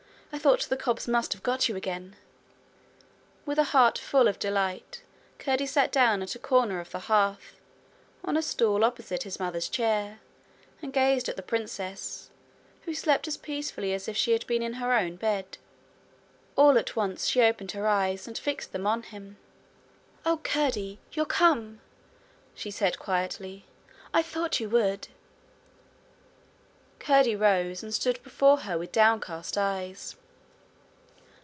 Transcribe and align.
I 0.33 0.37
thought 0.39 0.61
the 0.69 0.77
cobs 0.77 1.09
must 1.09 1.33
have 1.33 1.43
got 1.43 1.67
you 1.67 1.75
again!' 1.75 2.15
With 3.45 3.59
a 3.59 3.65
heart 3.75 3.97
full 3.97 4.29
of 4.29 4.39
delight, 4.39 5.03
Curdie 5.39 5.65
sat 5.67 5.91
down 5.91 6.23
at 6.23 6.35
a 6.35 6.39
corner 6.39 6.79
of 6.79 6.89
the 6.91 6.99
hearth, 6.99 7.59
on 8.23 8.37
a 8.37 8.41
stool 8.41 8.85
opposite 8.85 9.23
his 9.23 9.41
mother's 9.41 9.67
chair, 9.67 10.21
and 10.81 10.93
gazed 10.93 11.27
at 11.27 11.35
the 11.35 11.43
princess, 11.43 12.29
who 12.83 12.93
slept 12.95 13.27
as 13.27 13.35
peacefully 13.35 13.91
as 13.91 14.07
if 14.07 14.15
she 14.15 14.31
had 14.31 14.47
been 14.47 14.61
in 14.63 14.75
her 14.75 14.93
own 14.93 15.17
bed. 15.17 15.57
All 16.55 16.77
at 16.77 16.95
once 16.95 17.27
she 17.27 17.41
opened 17.41 17.73
her 17.73 17.85
eyes 17.85 18.25
and 18.25 18.37
fixed 18.37 18.71
them 18.71 18.87
on 18.87 19.03
him. 19.03 19.35
'Oh, 20.25 20.37
Curdie! 20.37 20.99
you're 21.11 21.25
come!' 21.25 21.81
she 22.55 22.71
said 22.71 22.97
quietly. 22.97 23.65
'I 24.13 24.21
thought 24.23 24.61
you 24.61 24.69
would!' 24.69 25.09
Curdie 26.99 27.35
rose 27.35 27.83
and 27.83 27.93
stood 27.93 28.23
before 28.23 28.59
her 28.59 28.77
with 28.77 28.93
downcast 28.93 29.57
eyes. 29.57 30.15